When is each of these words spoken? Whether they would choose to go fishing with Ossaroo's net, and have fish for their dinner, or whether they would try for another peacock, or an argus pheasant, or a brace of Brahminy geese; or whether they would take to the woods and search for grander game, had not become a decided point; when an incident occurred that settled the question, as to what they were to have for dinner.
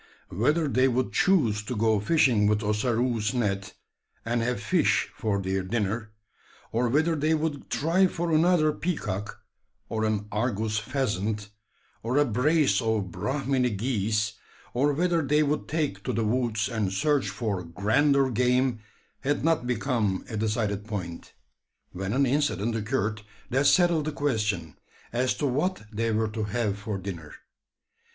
Whether 0.31 0.67
they 0.67 0.87
would 0.87 1.13
choose 1.13 1.61
to 1.61 1.75
go 1.75 1.99
fishing 1.99 2.47
with 2.47 2.63
Ossaroo's 2.63 3.35
net, 3.35 3.75
and 4.25 4.41
have 4.41 4.59
fish 4.59 5.11
for 5.15 5.39
their 5.39 5.61
dinner, 5.61 6.11
or 6.71 6.89
whether 6.89 7.15
they 7.15 7.35
would 7.35 7.69
try 7.69 8.07
for 8.07 8.31
another 8.31 8.73
peacock, 8.73 9.43
or 9.89 10.03
an 10.05 10.25
argus 10.31 10.79
pheasant, 10.79 11.49
or 12.01 12.17
a 12.17 12.25
brace 12.25 12.81
of 12.81 13.11
Brahminy 13.11 13.69
geese; 13.69 14.33
or 14.73 14.91
whether 14.93 15.21
they 15.21 15.43
would 15.43 15.67
take 15.67 16.01
to 16.05 16.13
the 16.13 16.25
woods 16.25 16.67
and 16.67 16.91
search 16.91 17.29
for 17.29 17.63
grander 17.63 18.31
game, 18.31 18.79
had 19.19 19.43
not 19.45 19.67
become 19.67 20.25
a 20.27 20.35
decided 20.35 20.83
point; 20.87 21.35
when 21.91 22.11
an 22.13 22.25
incident 22.25 22.75
occurred 22.75 23.21
that 23.51 23.67
settled 23.67 24.05
the 24.05 24.11
question, 24.11 24.77
as 25.13 25.35
to 25.35 25.45
what 25.45 25.83
they 25.93 26.09
were 26.11 26.27
to 26.27 26.45
have 26.45 26.79
for 26.79 26.97
dinner. 26.97 27.35